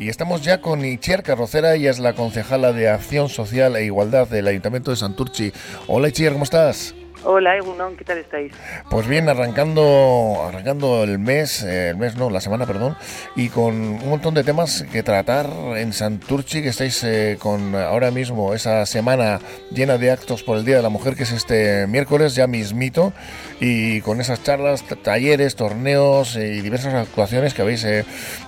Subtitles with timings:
[0.00, 4.28] Y estamos ya con Itziar Carrocera, ella es la concejala de Acción Social e Igualdad
[4.28, 5.52] del Ayuntamiento de Santurchi.
[5.88, 6.94] Hola Itziar, ¿cómo estás?
[7.24, 8.52] Hola, Egunon, ¿qué tal estáis?
[8.90, 12.96] Pues bien, arrancando, arrancando el mes, eh, el mes no, la semana, perdón,
[13.34, 15.46] y con un montón de temas que tratar
[15.76, 19.40] en Santurchi, que estáis eh, con ahora mismo esa semana
[19.72, 23.12] llena de actos por el Día de la Mujer, que es este miércoles, ya mismito,
[23.58, 27.84] y con esas charlas, talleres, torneos eh, y diversas actuaciones que habéis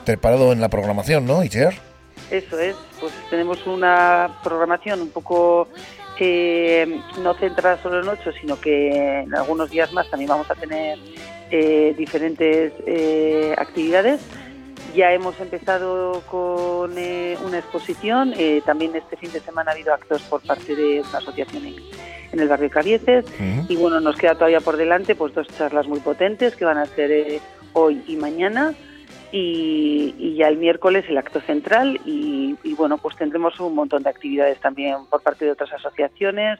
[0.04, 1.74] preparado en la programación, ¿no, Icher?
[2.30, 5.66] Eso es, pues tenemos una programación un poco
[6.20, 10.98] no centrada solo en ocho, sino que en algunos días más también vamos a tener
[11.50, 14.20] eh, diferentes eh, actividades.
[14.94, 18.34] Ya hemos empezado con eh, una exposición,
[18.66, 22.48] también este fin de semana ha habido actos por parte de una asociación en, el
[22.48, 23.24] barrio Cabieces
[23.68, 26.86] y bueno, nos queda todavía por delante pues dos charlas muy potentes que van a
[26.86, 27.40] ser
[27.72, 28.74] hoy y mañana
[29.32, 34.58] y, ya el miércoles el acto central y, bueno, pues tendremos un montón de actividades
[34.60, 36.58] también por parte de otras asociaciones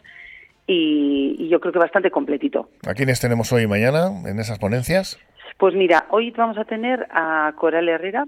[0.66, 2.68] y, yo creo que bastante completito.
[2.86, 5.18] ¿A quiénes tenemos hoy y mañana en esas ponencias?
[5.58, 8.26] Pues mira, hoy vamos a tener a Coral Herrera.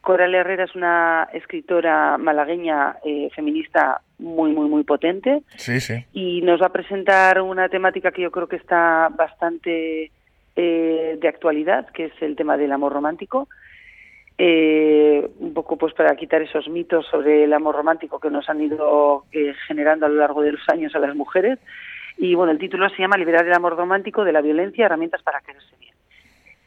[0.00, 5.42] Coral Herrera es una escritora malagueña eh, feminista muy, muy, muy potente.
[5.56, 6.04] Sí, sí.
[6.12, 10.10] Y nos va a presentar una temática que yo creo que está bastante
[10.56, 13.48] eh, de actualidad, que es el tema del amor romántico
[14.42, 18.62] eh, un poco pues para quitar esos mitos sobre el amor romántico que nos han
[18.62, 21.58] ido eh, generando a lo largo de los años a las mujeres.
[22.16, 25.42] Y bueno, el título se llama Liberar el amor romántico de la violencia, herramientas para
[25.42, 25.94] quererse bien.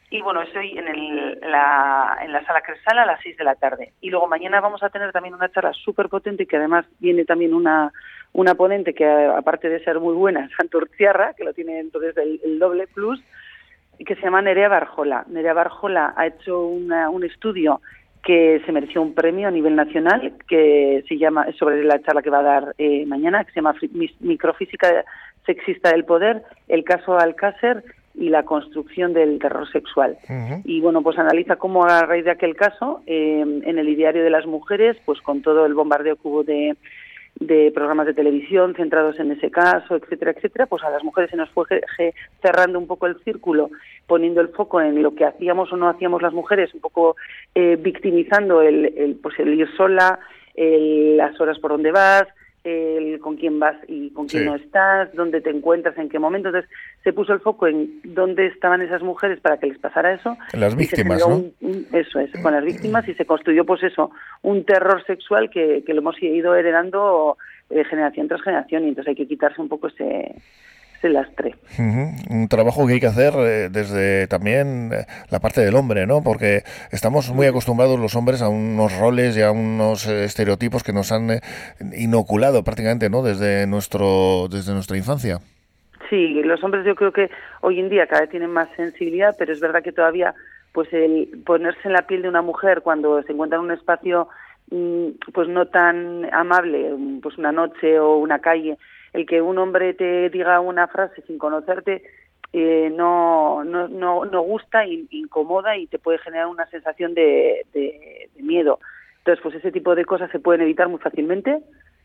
[0.08, 3.56] Y bueno, estoy en, el, la, en la sala Cresala a las 6 de la
[3.56, 3.92] tarde.
[4.00, 7.54] Y luego mañana vamos a tener también una charla súper potente que además viene también
[7.54, 7.92] una,
[8.34, 12.86] una ponente que aparte de ser muy buena, Santurciarra, que lo tiene entonces el doble
[12.86, 13.20] plus,
[13.98, 15.24] que se llama Nerea Barjola.
[15.28, 17.80] Nerea Barjola ha hecho un estudio
[18.24, 22.30] que se mereció un premio a nivel nacional, que se llama, sobre la charla que
[22.30, 23.74] va a dar eh, mañana, que se llama
[24.20, 25.04] Microfísica
[25.44, 27.84] sexista del poder, el caso Alcácer
[28.14, 30.16] y la construcción del terror sexual.
[30.64, 34.30] Y bueno, pues analiza cómo a raíz de aquel caso, eh, en el ideario de
[34.30, 36.76] las mujeres, pues con todo el bombardeo que hubo de
[37.40, 41.36] de programas de televisión centrados en ese caso, etcétera, etcétera, pues a las mujeres se
[41.36, 41.66] nos fue
[42.40, 43.70] cerrando un poco el círculo,
[44.06, 47.16] poniendo el foco en lo que hacíamos o no hacíamos las mujeres, un poco
[47.54, 50.20] eh, victimizando el, el, pues el ir sola,
[50.56, 52.24] las horas por donde vas,
[52.64, 56.48] el con quién vas y con quién no estás, dónde te encuentras, en qué momento.
[56.48, 56.70] Entonces
[57.02, 60.36] se puso el foco en dónde estaban esas mujeres para que les pasara eso.
[60.54, 61.44] Las víctimas, ¿no?
[61.92, 64.10] eso es, con las víctimas y se construyó pues eso,
[64.42, 67.36] un terror sexual que, que lo hemos ido heredando
[67.68, 70.34] de generación tras generación y entonces hay que quitarse un poco ese
[71.08, 71.54] lastre.
[71.78, 76.22] Un trabajo que hay que hacer eh, desde también eh, la parte del hombre, ¿no?
[76.22, 80.92] Porque estamos muy acostumbrados los hombres a unos roles y a unos eh, estereotipos que
[80.92, 81.40] nos han
[81.96, 83.22] inoculado prácticamente, ¿no?
[83.22, 85.38] Desde nuestro desde nuestra infancia.
[86.10, 89.52] Sí, los hombres yo creo que hoy en día cada vez tienen más sensibilidad, pero
[89.52, 90.34] es verdad que todavía
[90.72, 94.28] pues el ponerse en la piel de una mujer cuando se encuentra en un espacio
[94.70, 96.90] mm, pues no tan amable,
[97.22, 98.76] pues una noche o una calle
[99.14, 102.02] el que un hombre te diga una frase sin conocerte
[102.52, 107.66] eh, no, no, no, no, gusta, incomoda y te puede generar una sensación de,
[108.36, 108.78] miedo.
[109.18, 111.58] Entonces, pues ese tipo de cosas se pueden evitar muy fácilmente,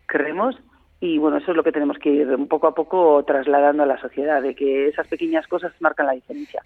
[0.08, 0.56] creemos,
[1.00, 4.02] y bueno, eso es lo que tenemos que ir poco a poco trasladando a la
[4.02, 6.64] sociedad, de que esas pequeñas cosas marcan la diferencia.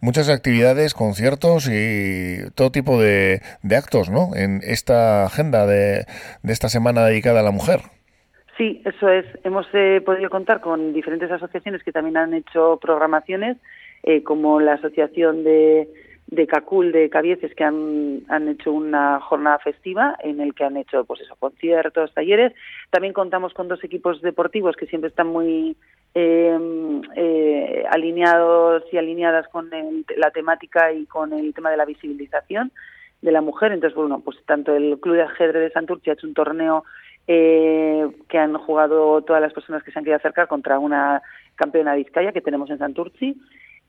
[0.00, 3.40] Muchas actividades, conciertos y todo tipo de,
[3.76, 4.34] actos, ¿no?
[4.34, 6.06] En esta agenda de
[6.42, 7.82] esta semana dedicada a la mujer.
[8.56, 9.24] Sí, eso es.
[9.44, 13.56] Hemos eh, podido contar con diferentes asociaciones que también han hecho programaciones,
[14.02, 15.88] eh, como la Asociación de,
[16.26, 20.76] de CACUL de Cabieces, que han, han hecho una jornada festiva en el que han
[20.76, 22.52] hecho pues eso, conciertos, talleres.
[22.90, 25.74] También contamos con dos equipos deportivos que siempre están muy
[26.12, 29.70] em, eh, alineados y alineadas con
[30.16, 32.70] la temática y con el tema de la visibilización
[33.22, 33.72] de la mujer.
[33.72, 36.84] Entonces, bueno, pues tanto el Club de Ajedrez de Santurce ha hecho un torneo
[37.26, 41.22] eh, que han jugado todas las personas que se han querido acercar contra una
[41.54, 43.36] campeona de Vizcaya que tenemos en Santurci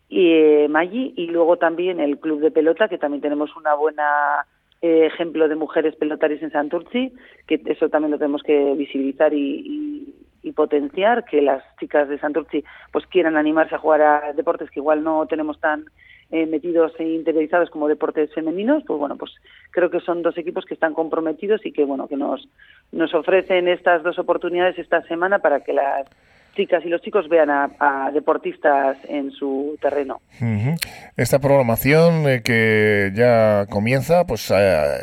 [0.10, 4.46] y eh, Maggi y luego también el club de pelota que también tenemos una buena
[4.82, 7.14] eh, ejemplo de mujeres pelotaris en Santurci
[7.48, 10.14] que eso también lo tenemos que visibilizar y,
[10.44, 14.80] y, potenciar que las chicas de Santurci pues quieran animarse a jugar a deportes que
[14.80, 15.86] igual no tenemos tan
[16.32, 19.32] eh, metidos e interiorizados como deportes femeninos, pues bueno, pues
[19.72, 22.48] creo que son dos equipos que están comprometidos y que bueno, que nos,
[22.92, 26.08] nos ofrecen estas dos oportunidades esta semana para que las
[26.54, 30.22] chicas y los chicos vean a, deportistas en su terreno.
[31.18, 34.56] Esta programación eh, que ya comienza, pues eh,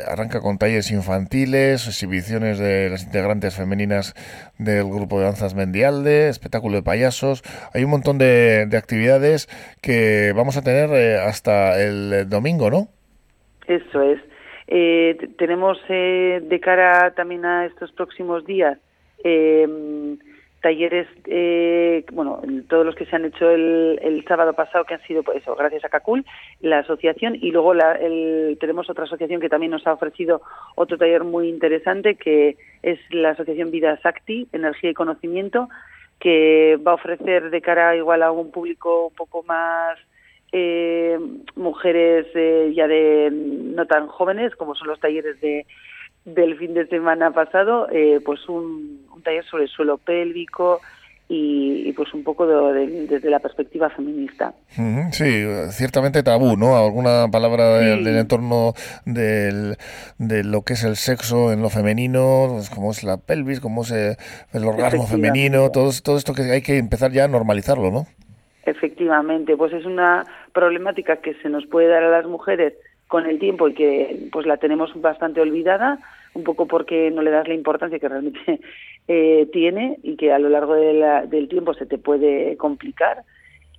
[0.09, 4.15] arranca con talleres infantiles, exhibiciones de las integrantes femeninas
[4.59, 7.43] del grupo de danzas Mendialde, espectáculo de payasos.
[7.75, 9.49] Hay un montón de, actividades
[9.83, 12.89] que vamos a tener eh, hasta el domingo, ¿no?
[13.67, 14.21] Eso es.
[15.37, 18.79] tenemos de cara también a estos próximos días
[20.61, 25.23] talleres, eh, bueno, todos los que se han hecho el, sábado pasado, que han sido,
[25.23, 26.25] pues eso, gracias a CACUL,
[26.61, 27.99] la asociación, y luego la,
[28.61, 30.43] tenemos otra asociación que también nos ha ofrecido
[30.77, 35.69] otro taller muy interesante, que es la asociación Vida Sakti, Energía y Conocimiento,
[36.21, 39.99] que va a ofrecer de cara igual a un público un poco más
[40.53, 41.19] eh,
[41.55, 45.67] mujeres eh, ya de no tan jóvenes, como son los talleres de
[46.25, 50.81] del fin de semana pasado, eh, pues un, taller sobre el suelo pélvico
[51.33, 54.53] y, pues un poco desde la perspectiva feminista.
[55.13, 56.77] Sí, ciertamente tabú, ¿no?
[56.77, 58.73] Alguna palabra del, entorno
[59.05, 59.77] del,
[60.19, 63.83] de lo que es el sexo en lo femenino, pues como es la pelvis, como
[63.83, 64.17] es eh,
[64.53, 68.07] el orgasmo femenino, todo, todo esto que hay que empezar ya a normalizarlo, ¿no?
[68.65, 72.75] Efectivamente, pues es una problemática que se nos puede dar a las mujeres
[73.11, 75.99] con el tiempo y que pues la tenemos bastante olvidada,
[76.33, 78.61] un poco porque no le das la importancia que realmente
[79.09, 83.25] eh, tiene y que a lo largo del tiempo se te puede complicar.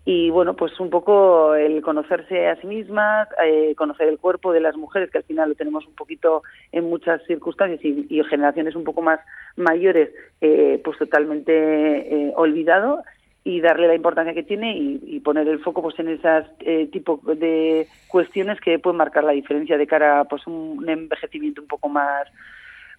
[0.03, 4.59] Y bueno, pues un poco el conocerse a sí mismas, eh, conocer el cuerpo de
[4.59, 6.43] las mujeres, que al final lo tenemos un poquito
[6.73, 9.21] en muchas circunstancias y, generaciones un poco más
[9.55, 10.09] mayores,
[10.41, 13.01] eh, pues totalmente olvidado
[13.43, 17.19] y darle la importancia que tiene y, poner el foco pues en esas eh, tipo
[17.35, 22.27] de cuestiones que pueden marcar la diferencia de cara pues un envejecimiento un poco más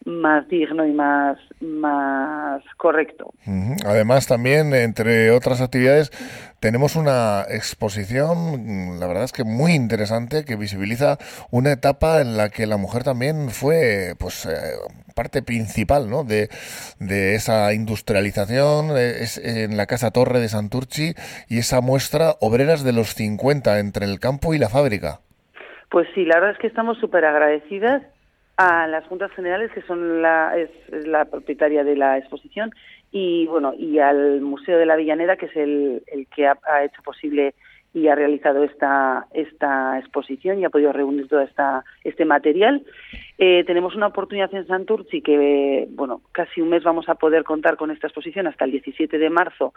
[0.05, 3.33] más digno y más, más correcto.
[3.87, 6.11] Además, también, entre otras actividades,
[6.61, 11.19] tenemos una exposición, la verdad es que muy interesante, que visibiliza
[11.51, 14.51] una etapa en la que la mujer también fue pues eh,
[15.13, 16.25] parte principal ¿no?
[16.25, 16.49] de,
[17.35, 21.15] esa industrialización es en la Casa Torre de Santurchi
[21.49, 25.21] y esa muestra Obreras de los 50 entre el campo y la fábrica.
[25.91, 28.03] Pues sí, la verdad es que estamos súper agradecidas
[28.57, 30.71] a las juntas generales que son la es,
[31.07, 32.71] la propietaria de la exposición
[33.11, 37.55] y bueno y al museo de la Villaneda que es el que ha, hecho posible
[37.95, 42.83] y ha realizado esta esta exposición y ha podido reunir todo esta este material
[43.39, 47.77] eh, tenemos una oportunidad en Santurci que bueno casi un mes vamos a poder contar
[47.77, 49.75] con esta exposición hasta el 17 de marzo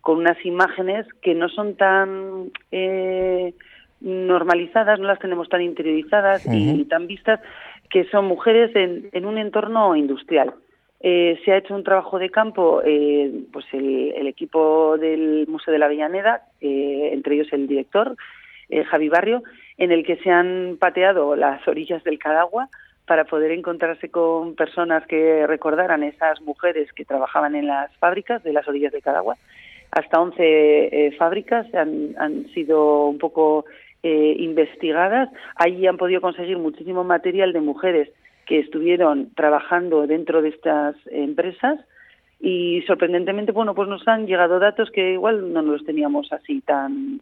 [0.00, 3.52] con unas imágenes que no son tan eh,
[4.00, 7.40] normalizadas, no las tenemos tan interiorizadas y tan vistas,
[7.90, 10.54] que son mujeres en, un entorno industrial.
[11.00, 15.78] Eh, se ha hecho un trabajo de campo, eh, pues el, equipo del Museo de
[15.78, 18.16] la Avellaneda, eh, entre ellos el director,
[18.90, 19.44] Javi Barrio,
[19.78, 22.68] en el que se han pateado las orillas del Cadagua
[23.06, 28.52] para poder encontrarse con personas que recordaran esas mujeres que trabajaban en las fábricas de
[28.52, 29.36] las orillas del Cadagua.
[29.92, 33.64] Hasta 11 fábricas han, han sido un poco
[34.08, 35.28] eh, investigadas.
[35.56, 38.08] Allí han podido conseguir muchísimo material de mujeres
[38.46, 41.80] que estuvieron trabajando dentro de estas empresas
[42.40, 47.20] y sorprendentemente, bueno, pues nos han llegado datos que igual no los teníamos así tan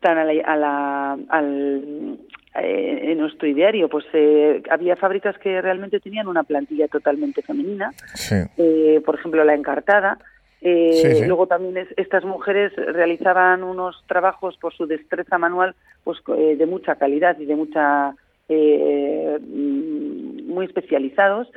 [0.00, 0.24] tan a
[0.56, 2.18] la, al,
[2.56, 3.88] eh, en nuestro ideario.
[3.88, 7.92] Pues eh, había fábricas que realmente tenían una plantilla totalmente femenina,
[9.04, 10.18] por ejemplo la encartada,
[10.66, 16.64] eh, luego también estas mujeres realizaban unos trabajos por su destreza manual pues eh, de
[16.64, 18.16] mucha calidad y de mucha
[18.48, 21.48] eh, muy especializados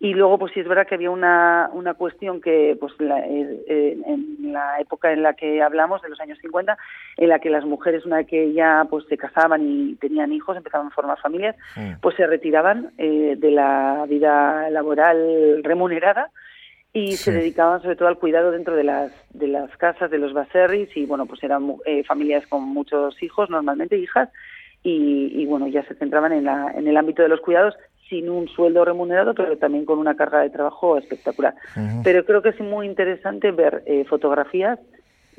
[0.00, 4.80] y luego pues sí es verdad que había una, una cuestión que pues en la
[4.80, 6.76] época en la que hablamos de los años 50
[7.18, 10.56] en la que las mujeres una vez que ya pues se casaban y tenían hijos
[10.56, 12.00] empezaban a formar familias mm.
[12.00, 16.30] pues se retiraban de la vida laboral remunerada
[16.92, 20.34] y se dedicaban sobre todo al cuidado dentro de las de las casas de los
[20.34, 24.28] baserris y bueno pues eran eh, familias con muchos hijos normalmente hijas
[24.82, 27.74] y, bueno ya se centraban en la en el ámbito de los cuidados
[28.08, 31.54] sin un sueldo remunerado pero también con una carga de trabajo espectacular.
[32.04, 34.78] Pero creo que es muy interesante ver eh, fotografías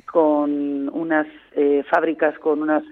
[0.06, 2.84] con unas eh, fábricas con unas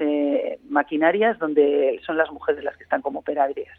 [0.69, 3.69] maquinarias donde son las mujeres las que están como operarias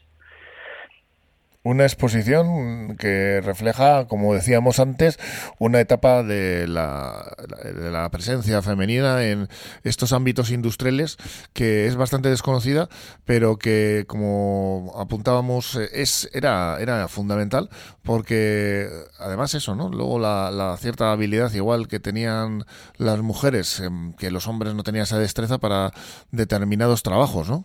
[1.64, 5.18] Una exposición que refleja, como decíamos antes,
[5.60, 9.46] una etapa de la, de la presencia femenina en
[9.84, 11.18] estos ámbitos industriales
[11.52, 12.88] que es bastante desconocida,
[13.24, 17.68] pero que, como apuntábamos, es era, era fundamental
[18.02, 18.88] porque,
[19.20, 19.88] además, eso, ¿no?
[19.88, 22.64] Luego la, la cierta habilidad, igual que tenían
[22.98, 25.92] las mujeres, em, que los hombres no tenían esa destreza para
[26.32, 27.64] determinados trabajos, ¿no?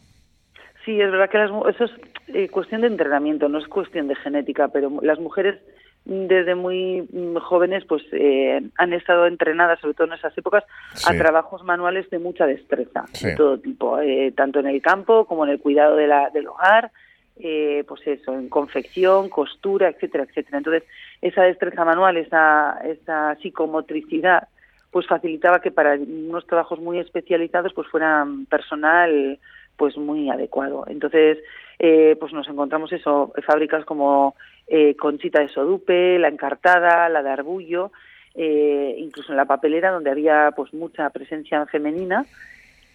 [0.86, 1.92] Sí, es verdad que eso es
[2.27, 5.60] eh, cuestión de entrenamiento, no es cuestión de genética, pero las mujeres
[6.05, 7.07] desde muy
[7.41, 10.63] jóvenes pues eh, han estado entrenadas, sobre todo en esas épocas,
[11.05, 15.46] a trabajos manuales de mucha destreza, de todo tipo, eh, tanto en el campo como
[15.46, 16.91] en el cuidado de la, del hogar,
[17.36, 20.57] pues eso, en confección, costura, etcétera, etcétera.
[20.57, 20.84] Entonces,
[21.22, 24.48] esa destreza manual, esa, esa psicomotricidad,
[24.91, 29.39] pues facilitaba que para unos trabajos muy especializados pues fueran personal
[29.77, 30.86] pues muy adecuado.
[30.88, 31.38] Entonces,
[31.79, 34.36] eh, pues nos encontramos eso, fábricas como
[34.67, 37.91] eh, Conchita de Sodupe, La Encartada, la de Arbullo,
[38.36, 42.25] eh, incluso en la papelera donde había pues mucha presencia femenina.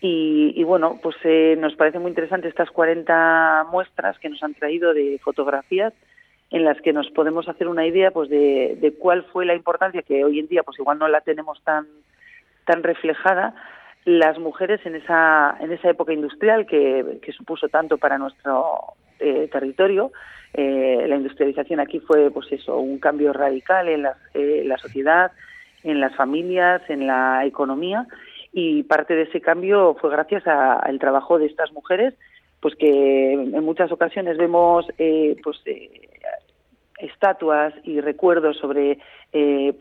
[0.01, 1.15] Y, y bueno, pues
[1.59, 5.93] nos parece muy interesante estas 40 muestras que nos han traído de fotografías
[6.51, 10.03] en las que nos podemos hacer una idea pues de, de cuál fue la importancia
[10.03, 11.87] que hoy en día pues igual no la tenemos tan
[12.67, 13.55] tan reflejada
[14.05, 20.13] las mujeres en esa, en esa época industrial que, supuso tanto para nuestro eh, territorio.
[20.55, 25.33] Eh, la industrialización aquí fue, pues eso, un cambio radical en la, eh, la sociedad,
[25.85, 28.07] en las familias, en la economía
[28.53, 32.13] y parte de ese cambio fue gracias al trabajo de estas mujeres,
[32.61, 34.87] pues que en muchas ocasiones vemos
[35.43, 35.59] pues
[36.99, 38.99] estatuas y recuerdos sobre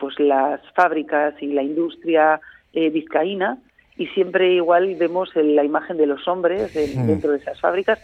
[0.00, 2.40] pues las fábricas y la industria
[2.72, 3.58] vizcaína
[4.02, 7.06] y siempre igual vemos la imagen de los hombres hmm.
[7.06, 8.00] dentro de esas fábricas,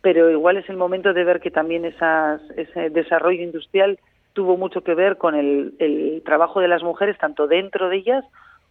[0.00, 3.98] pero igual es el momento de ver que también esas, ese desarrollo industrial
[4.32, 8.24] tuvo mucho que ver con el, el trabajo de las mujeres, tanto dentro de ellas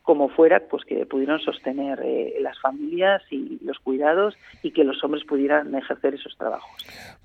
[0.04, 5.02] como fuera, pues que pudieron sostener eh, las familias y los cuidados y que los
[5.02, 6.70] hombres pudieran ejercer esos trabajos.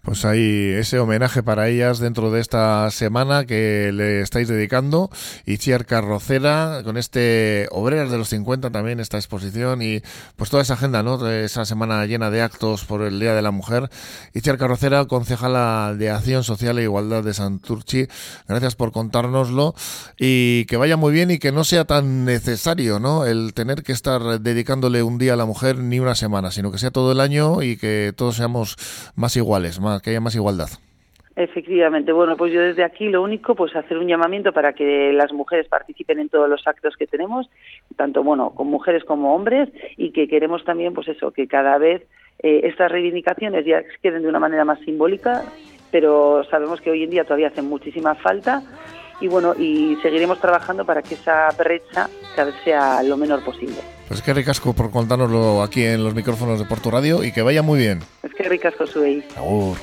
[0.02, 5.10] Pues hay ese homenaje para ellas dentro de esta semana que le estáis dedicando.
[5.44, 10.00] Itziar Carrocera, con este Obreras de los 50 también, esta exposición y
[10.36, 11.28] pues toda esa agenda, ¿no?
[11.28, 13.88] Esa semana llena de actos por el Día de la Mujer.
[14.34, 18.06] Itziar Carrocera, concejala de Acción Social e Igualdad de Santurchi,
[18.46, 19.74] gracias por contárnoslo
[20.16, 22.67] y que vaya muy bien y que no sea tan necesario
[23.00, 23.24] ¿no?
[23.24, 26.76] El tener que estar dedicándole un día a la mujer ni una semana, sino que
[26.76, 28.76] sea todo el año y que todos seamos
[29.16, 30.68] más iguales, más, que haya más igualdad.
[31.34, 35.32] Efectivamente, bueno, pues yo desde aquí lo único, pues hacer un llamamiento para que las
[35.32, 37.48] mujeres participen en todos los actos que tenemos,
[37.96, 42.02] tanto, bueno, con mujeres como hombres, y que queremos también, pues eso, que cada vez
[42.40, 45.44] eh, estas reivindicaciones ya queden de una manera más simbólica,
[45.90, 48.62] pero sabemos que hoy en día todavía hacen muchísima falta
[49.20, 52.08] y bueno, y seguiremos trabajando para que esa brecha
[52.64, 53.76] sea lo menor posible.
[54.08, 57.62] Pues que ricasco por contárnoslo aquí en los micrófonos de Porto Radio y que vaya
[57.62, 58.00] muy bien.
[58.22, 59.24] Es que ricasco, Suey.
[59.36, 59.76] Agur.